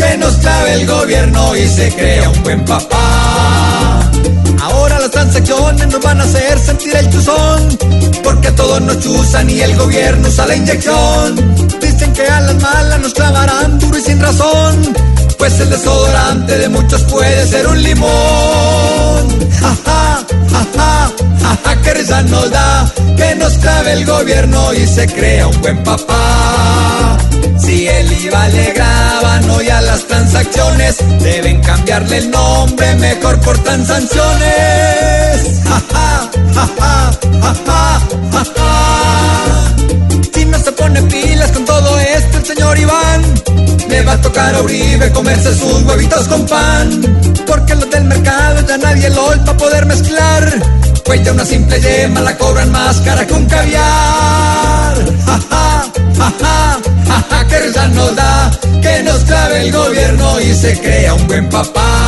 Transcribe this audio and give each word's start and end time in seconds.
que 0.00 0.16
nos 0.16 0.34
clave 0.36 0.72
el 0.74 0.86
gobierno 0.86 1.56
y 1.56 1.68
se 1.68 1.90
crea 1.94 2.30
un 2.30 2.42
buen 2.42 2.64
papá. 2.64 4.10
Ahora 4.62 4.98
las 4.98 5.10
transacciones 5.10 5.86
nos 5.88 6.00
van 6.00 6.20
a 6.20 6.24
hacer 6.24 6.58
sentir 6.58 6.96
el 6.96 7.10
chuzón, 7.10 7.78
porque 8.22 8.50
todos 8.52 8.80
nos 8.80 8.98
chuzan 9.00 9.50
y 9.50 9.60
el 9.60 9.76
gobierno 9.76 10.28
usa 10.28 10.46
la 10.46 10.56
inyección. 10.56 11.54
Dicen 11.80 12.12
que 12.12 12.26
a 12.26 12.40
las 12.40 12.56
malas 12.62 13.00
nos 13.00 13.12
clavarán 13.12 13.78
duro 13.78 13.98
y 13.98 14.02
sin 14.02 14.20
razón, 14.20 14.94
pues 15.38 15.60
el 15.60 15.70
desodorante 15.70 16.58
de 16.58 16.68
muchos 16.68 17.02
puede 17.02 17.46
ser 17.46 17.66
un 17.66 17.82
limón. 17.82 19.22
Ja, 19.60 19.76
ja, 19.84 20.24
ja, 20.52 21.58
ja, 21.64 21.82
que 21.82 21.94
risa 21.94 22.22
nos 22.22 22.50
da, 22.50 22.90
que 23.16 23.34
nos 23.36 23.52
clave 23.58 23.92
el 23.92 24.06
gobierno 24.06 24.72
y 24.74 24.86
se 24.86 25.06
crea 25.06 25.46
un 25.46 25.60
buen 25.60 25.82
papá. 25.82 27.18
Si 27.58 27.86
graban 27.86 28.50
hoy 28.54 28.79
a 28.79 28.79
transacciones, 30.06 30.96
deben 31.20 31.60
cambiarle 31.62 32.18
el 32.18 32.30
nombre, 32.30 32.94
mejor 32.96 33.40
cortan 33.40 33.86
sanciones. 33.86 35.60
Si 40.34 40.44
no 40.44 40.58
se 40.58 40.72
pone 40.72 41.02
pilas 41.02 41.50
con 41.52 41.64
todo 41.64 41.98
esto 41.98 42.38
el 42.38 42.46
señor 42.46 42.78
Iván, 42.78 43.22
le 43.88 44.02
va 44.02 44.12
a 44.12 44.20
tocar 44.20 44.54
a 44.54 44.62
Uribe 44.62 45.10
comerse 45.12 45.54
sus 45.54 45.82
huevitos 45.82 46.28
con 46.28 46.46
pan. 46.46 47.00
Porque 47.46 47.74
los 47.74 47.90
del 47.90 48.04
mercado 48.04 48.66
ya 48.66 48.78
nadie 48.78 49.10
lo 49.10 49.28
para 49.44 49.56
poder 49.56 49.86
mezclar. 49.86 50.62
Pues 51.04 51.24
ya 51.24 51.32
una 51.32 51.44
simple 51.44 51.80
yema 51.80 52.20
la 52.20 52.36
cobran 52.38 52.70
más 52.70 53.00
cara 53.00 53.26
que 53.26 53.34
un 53.34 53.46
caviar. 53.46 53.99
El 59.60 59.72
gobierno 59.72 60.40
y 60.40 60.54
se 60.54 60.80
crea 60.80 61.14
un 61.14 61.26
buen 61.26 61.48
papá. 61.48 61.99